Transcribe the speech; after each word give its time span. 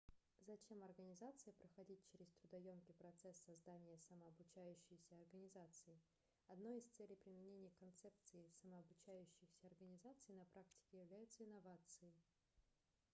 зачем 0.47 0.83
организации 0.83 1.51
проходить 1.51 2.01
через 2.11 2.25
трудоёмкий 2.31 2.95
процесс 2.95 3.37
создания 3.45 3.99
самообучающейся 4.09 5.13
организации 5.21 5.95
одной 6.47 6.79
из 6.79 6.85
целей 6.97 7.15
применения 7.17 7.69
концепций 7.79 8.49
самообучающихся 8.63 9.67
организаций 9.67 10.33
на 10.33 10.45
практике 10.45 10.97
являются 11.01 11.43
инновации 11.43 12.11